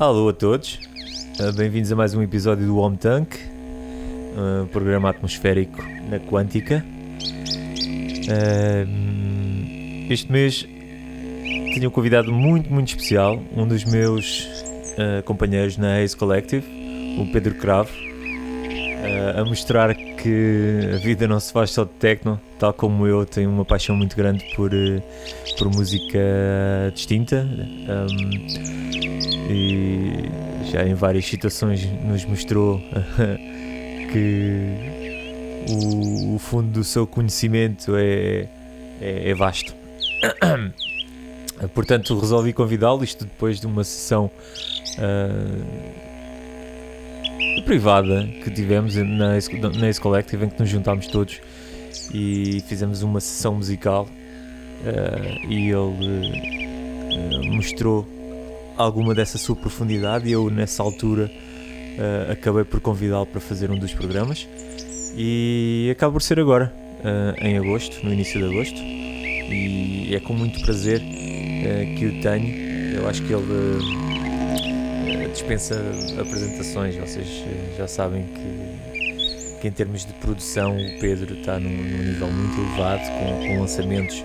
Alô 0.00 0.28
a 0.28 0.32
todos, 0.32 0.78
Uh, 1.40 1.52
bem-vindos 1.52 1.92
a 1.92 1.96
mais 1.96 2.14
um 2.14 2.22
episódio 2.22 2.66
do 2.66 2.78
Home 2.78 2.96
Tank, 2.96 3.36
uh, 3.36 4.66
programa 4.68 5.10
atmosférico 5.10 5.80
na 6.08 6.18
Quântica. 6.18 6.84
Uh, 8.26 8.86
este 10.10 10.32
mês 10.32 10.66
tenho 11.74 11.88
um 11.88 11.92
convidado 11.92 12.32
muito, 12.32 12.72
muito 12.72 12.88
especial, 12.88 13.40
um 13.56 13.66
dos 13.68 13.84
meus 13.84 14.48
companheiros 15.24 15.76
na 15.76 16.00
Ace 16.00 16.16
Collective, 16.16 16.66
o 17.20 17.30
Pedro 17.32 17.54
Cravo, 17.54 17.92
a 19.36 19.44
mostrar 19.44 19.94
que 19.94 20.80
a 20.92 20.96
vida 20.96 21.28
não 21.28 21.38
se 21.38 21.52
faz 21.52 21.70
só 21.70 21.84
de 21.84 21.90
techno, 21.90 22.40
tal 22.58 22.72
como 22.72 23.06
eu 23.06 23.24
tenho 23.24 23.48
uma 23.48 23.64
paixão 23.64 23.94
muito 23.94 24.16
grande 24.16 24.44
por, 24.56 24.72
por 25.56 25.68
música 25.68 26.18
distinta. 26.92 27.46
Um, 27.46 28.77
e 29.48 30.30
já 30.70 30.86
em 30.86 30.94
várias 30.94 31.24
situações 31.24 31.84
nos 32.04 32.24
mostrou 32.24 32.80
que 34.12 34.74
o, 35.70 36.34
o, 36.34 36.38
fundo 36.38 36.70
do 36.70 36.84
seu 36.84 37.06
conhecimento 37.06 37.96
é, 37.96 38.46
é, 39.00 39.30
é 39.30 39.34
vasto. 39.34 39.74
Portanto, 41.74 42.16
resolvi 42.18 42.52
convidá-lo, 42.52 43.02
isto 43.02 43.24
depois 43.24 43.58
de 43.58 43.66
uma 43.66 43.82
sessão 43.82 44.30
uh, 44.98 46.02
privada 47.62 48.24
que 48.44 48.50
tivemos 48.50 48.94
na 48.94 49.30
na 49.76 49.88
Ace 49.88 50.00
Collective, 50.00 50.44
em 50.44 50.48
que 50.50 50.60
nos 50.60 50.68
juntámos 50.68 51.08
todos 51.08 51.40
e 52.14 52.62
fizemos 52.68 53.02
uma 53.02 53.20
sessão 53.20 53.56
musical. 53.56 54.06
Uh, 54.78 55.48
e 55.48 55.70
ele 55.70 55.74
uh, 55.74 57.52
mostrou 57.52 58.06
alguma 58.78 59.12
dessa 59.12 59.36
sua 59.36 59.56
profundidade 59.56 60.28
e 60.28 60.32
eu 60.32 60.48
nessa 60.48 60.82
altura 60.82 61.28
uh, 61.28 62.32
acabei 62.32 62.64
por 62.64 62.80
convidá-lo 62.80 63.26
para 63.26 63.40
fazer 63.40 63.70
um 63.70 63.78
dos 63.78 63.92
programas 63.92 64.48
e 65.16 65.88
acaba 65.90 66.12
por 66.12 66.22
ser 66.22 66.38
agora, 66.38 66.72
uh, 67.00 67.44
em 67.44 67.58
agosto, 67.58 67.98
no 68.04 68.12
início 68.12 68.40
de 68.40 68.46
agosto 68.46 68.80
e 68.80 70.14
é 70.14 70.20
com 70.20 70.32
muito 70.32 70.60
prazer 70.60 71.00
uh, 71.00 71.96
que 71.96 72.06
o 72.06 72.20
tenho. 72.22 72.68
Eu 72.94 73.08
acho 73.08 73.22
que 73.22 73.32
ele 73.32 73.48
dispensa 75.32 75.74
apresentações, 76.20 76.96
vocês 76.96 77.44
já 77.76 77.86
sabem 77.86 78.24
que, 78.24 79.60
que 79.60 79.68
em 79.68 79.72
termos 79.72 80.04
de 80.04 80.12
produção 80.14 80.76
o 80.76 81.00
Pedro 81.00 81.34
está 81.34 81.58
num, 81.58 81.70
num 81.70 82.04
nível 82.04 82.30
muito 82.30 82.60
elevado 82.60 83.02
com, 83.02 83.46
com 83.46 83.60
lançamentos 83.60 84.24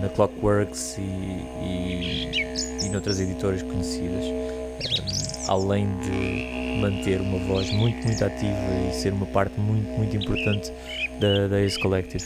na 0.00 0.08
Clockworks 0.10 0.96
e, 0.98 1.02
e 1.02 2.69
e 2.82 2.88
noutras 2.88 3.20
editoras 3.20 3.62
conhecidas, 3.62 4.24
um, 4.24 5.50
além 5.50 5.86
de 5.98 6.80
manter 6.80 7.20
uma 7.20 7.38
voz 7.46 7.70
muito, 7.72 8.06
muito 8.06 8.24
ativa 8.24 8.56
e 8.88 8.94
ser 8.94 9.12
uma 9.12 9.26
parte 9.26 9.58
muito, 9.60 9.86
muito 9.90 10.16
importante 10.16 10.72
da, 11.20 11.48
da 11.48 11.60
Ace 11.60 11.78
Collective. 11.78 12.24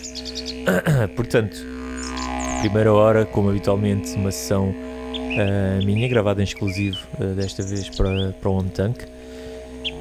Portanto, 1.16 1.56
primeira 2.60 2.92
hora, 2.92 3.26
como 3.26 3.50
habitualmente, 3.50 4.14
uma 4.14 4.30
sessão 4.30 4.70
uh, 4.70 5.84
minha, 5.84 6.08
gravada 6.08 6.40
em 6.40 6.44
exclusivo, 6.44 6.98
uh, 7.20 7.34
desta 7.34 7.62
vez 7.62 7.88
para, 7.90 8.32
para 8.40 8.48
o 8.48 8.58
Home 8.58 8.70
Tank. 8.70 9.04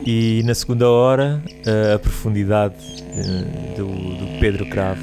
E 0.06 0.42
na 0.46 0.54
segunda 0.54 0.90
hora, 0.90 1.42
uh, 1.66 1.96
a 1.96 2.00
profundidade 2.00 2.76
do, 3.76 3.86
do, 3.86 4.40
Pedro 4.40 4.66
Cravo, 4.70 5.02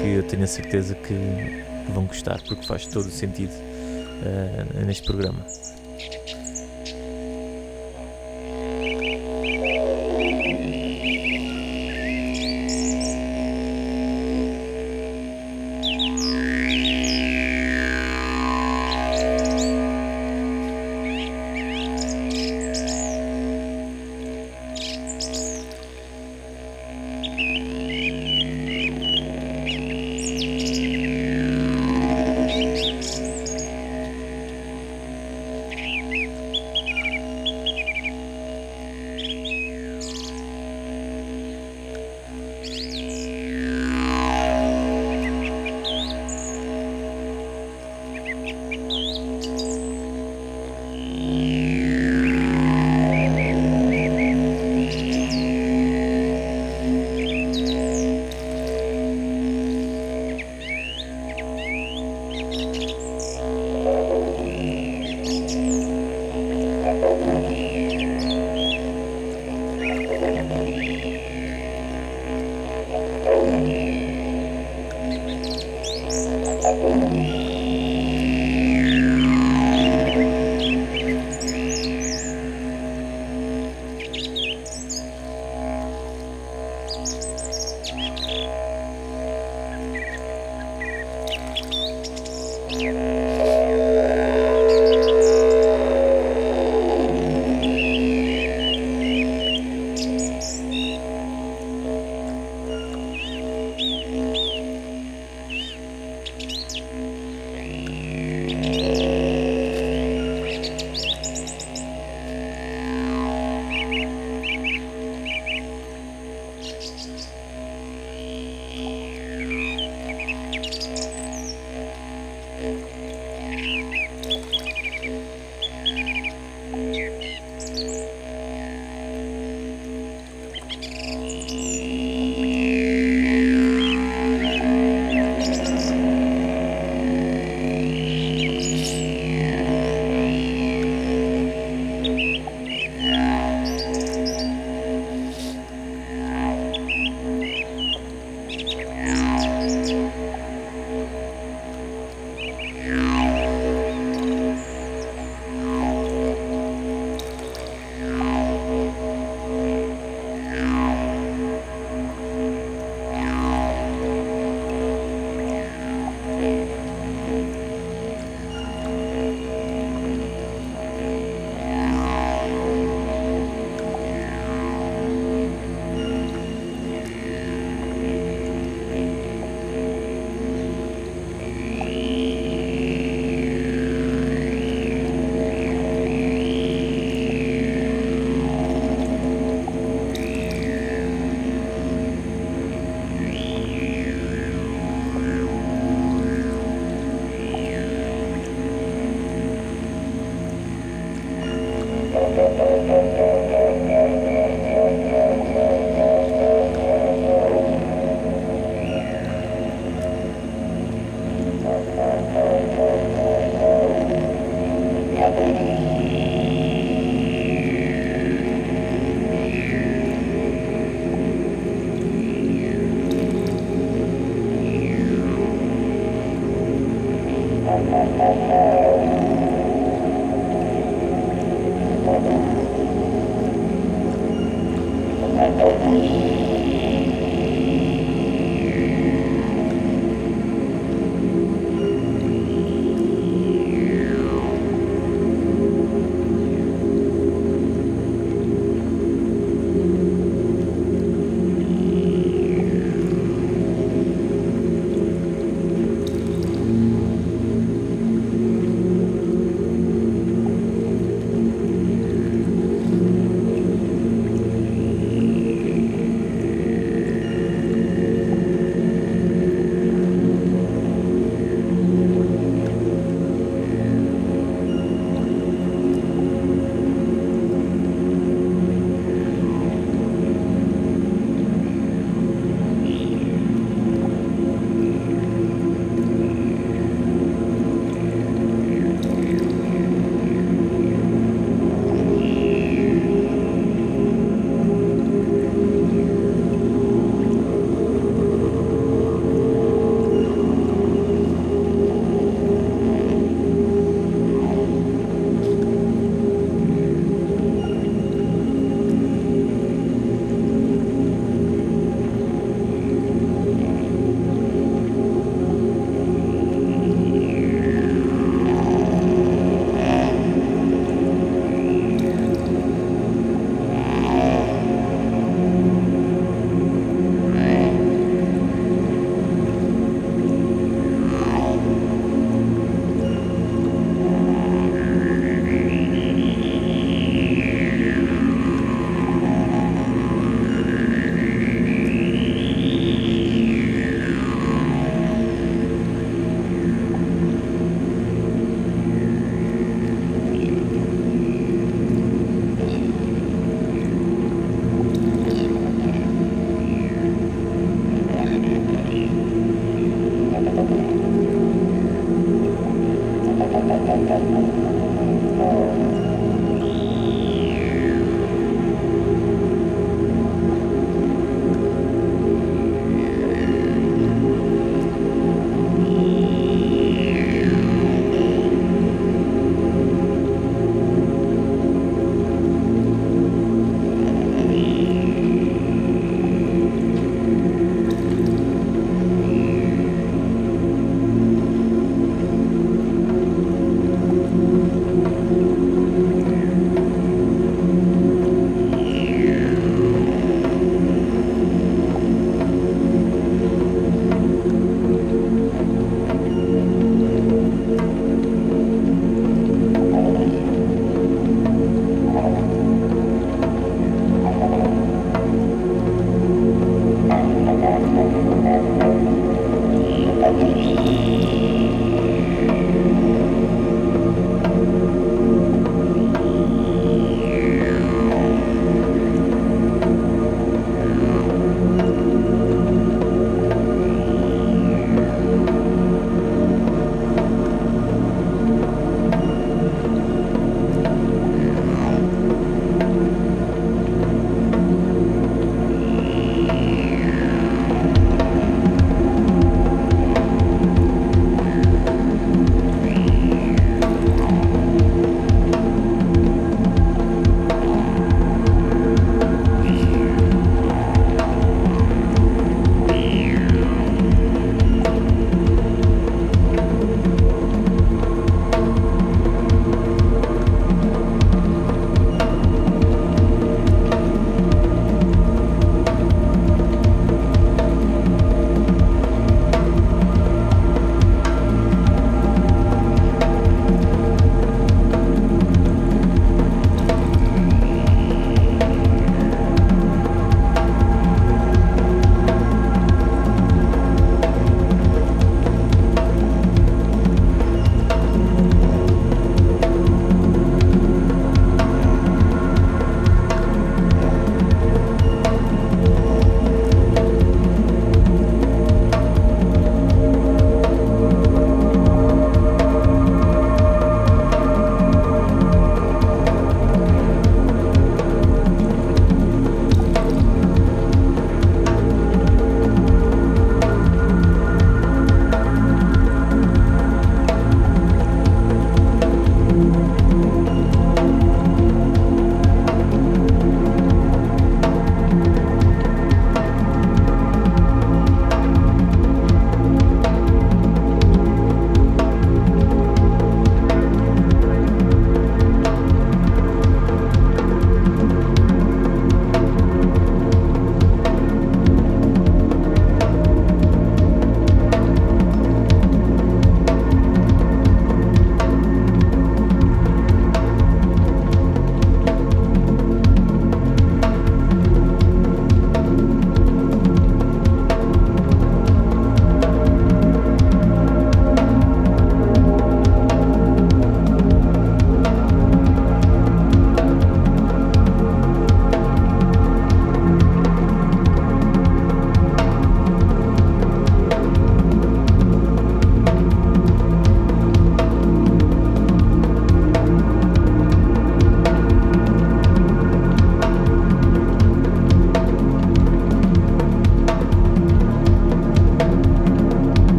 que 0.00 0.08
eu 0.10 0.22
tenho 0.24 0.44
a 0.44 0.46
certeza 0.46 0.94
que 0.94 1.14
vão 1.92 2.04
gostar, 2.04 2.40
porque 2.46 2.66
faz 2.66 2.86
todo 2.86 3.06
o 3.06 3.10
sentido 3.10 3.52
uh, 4.22 4.84
neste 4.84 5.04
programa. 5.04 5.44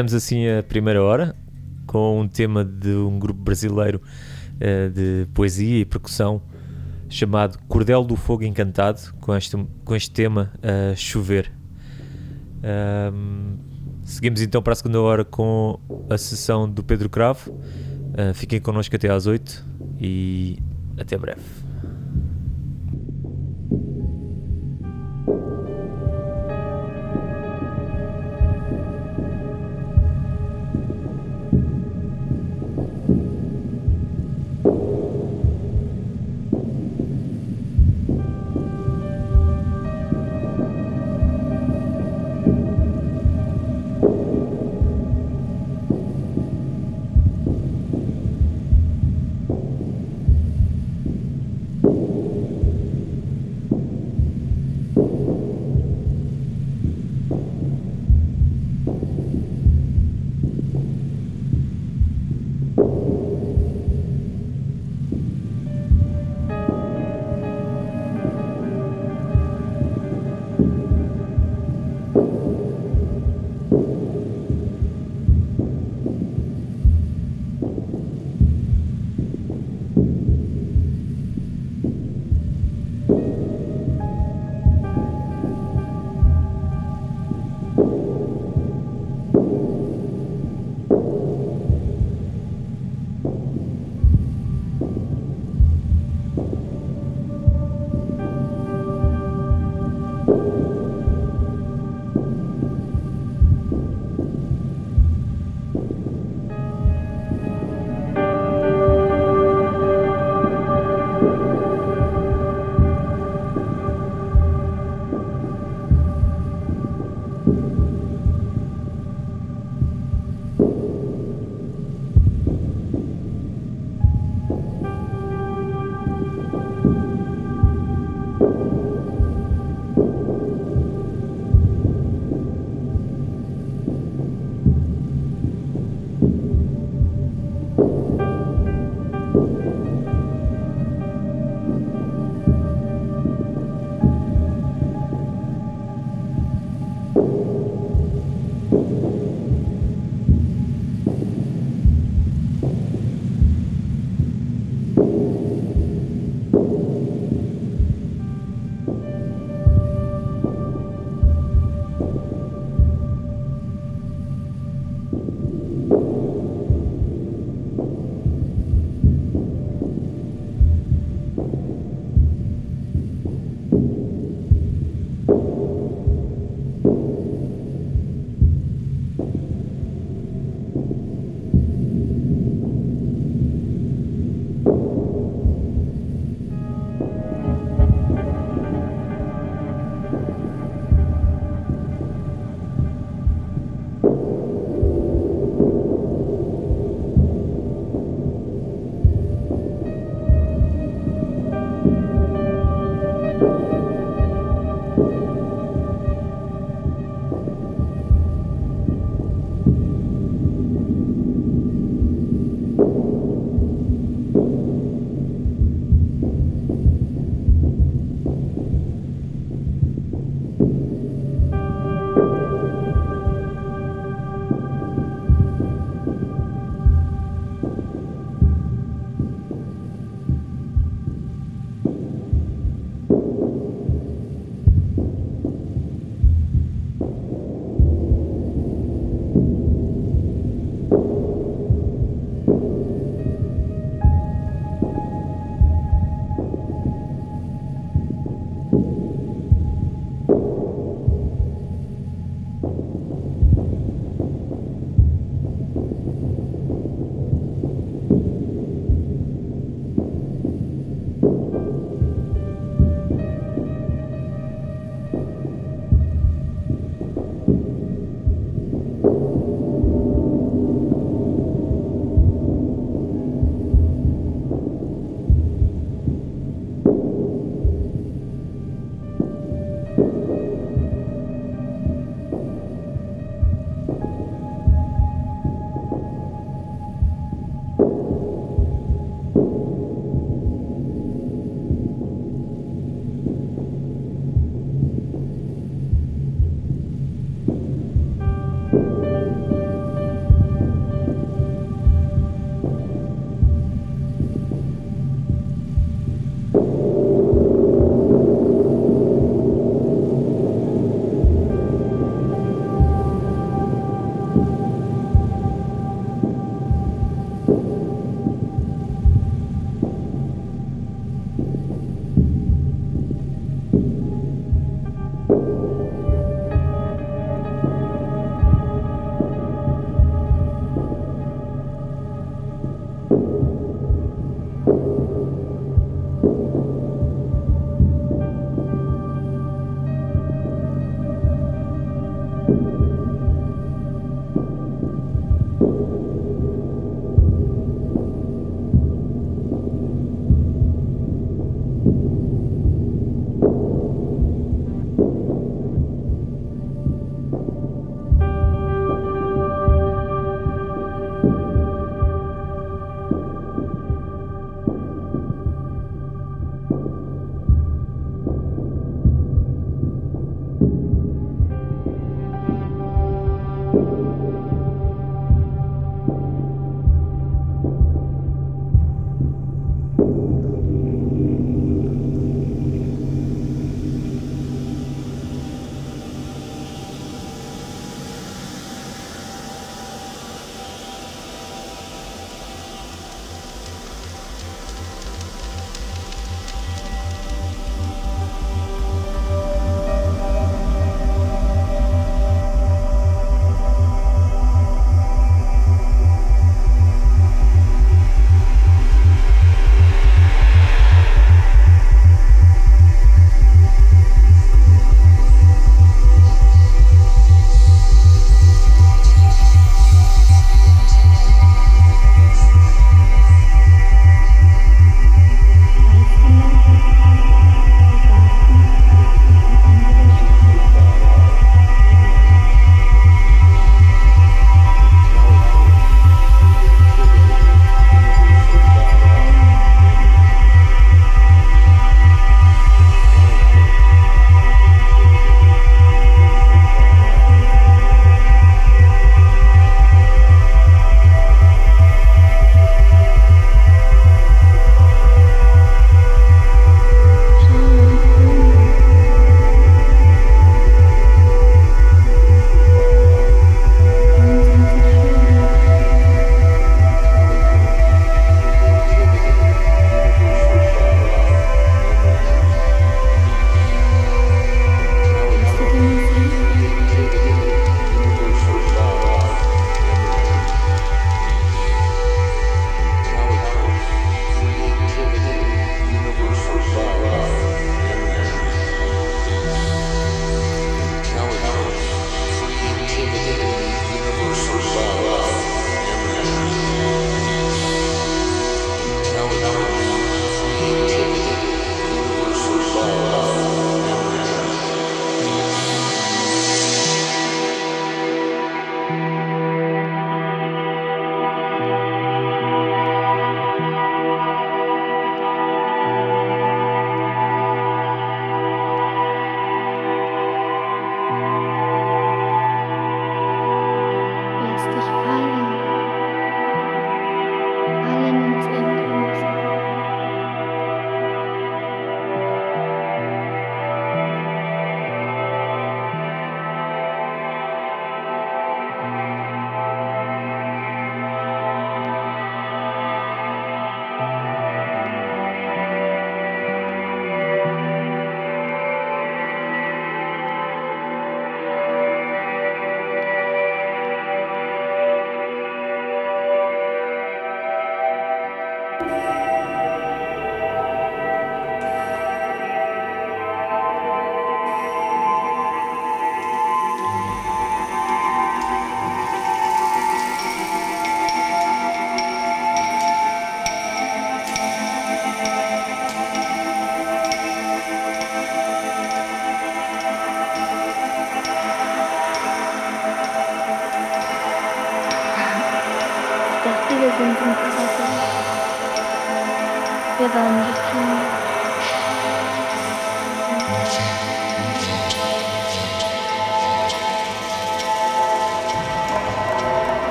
terminamos 0.00 0.14
assim 0.14 0.48
a 0.48 0.62
primeira 0.62 1.02
hora 1.02 1.36
com 1.86 2.20
um 2.20 2.28
tema 2.28 2.64
de 2.64 2.88
um 2.88 3.18
grupo 3.18 3.42
brasileiro 3.42 4.00
uh, 4.54 4.90
de 4.90 5.26
poesia 5.34 5.80
e 5.80 5.84
percussão 5.84 6.40
chamado 7.08 7.58
Cordel 7.68 8.02
do 8.04 8.16
Fogo 8.16 8.44
Encantado, 8.44 9.12
com 9.20 9.36
este, 9.36 9.56
com 9.84 9.94
este 9.94 10.10
tema 10.10 10.52
uh, 10.58 10.96
Chover. 10.96 11.52
Um, 13.12 13.58
seguimos 14.02 14.40
então 14.40 14.62
para 14.62 14.72
a 14.72 14.76
segunda 14.76 15.00
hora 15.00 15.24
com 15.24 15.78
a 16.08 16.16
sessão 16.16 16.70
do 16.70 16.82
Pedro 16.82 17.10
Cravo. 17.10 17.50
Uh, 17.50 18.32
fiquem 18.32 18.60
connosco 18.60 18.96
até 18.96 19.10
às 19.10 19.26
8 19.26 19.66
e 20.00 20.58
até 20.96 21.18
breve. 21.18 21.42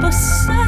beside 0.00 0.65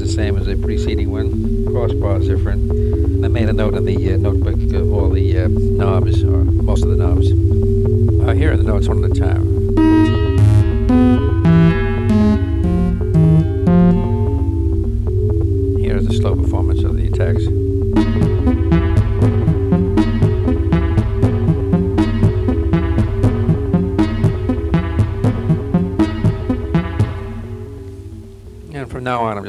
is 0.00 0.14
the 0.14 0.22
same 0.22 0.36
as 0.36 0.46
the 0.46 0.54
preceding 0.56 1.10
one, 1.10 1.66
crossbar 1.66 2.18
is 2.18 2.28
different. 2.28 2.70
I 3.24 3.28
made 3.28 3.48
a 3.48 3.52
note 3.52 3.74
in 3.74 3.84
the 3.84 4.14
uh, 4.14 4.16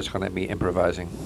just 0.10 0.19
going 0.19 0.27
to 0.27 0.34
be 0.34 0.45
improvising. 0.45 1.19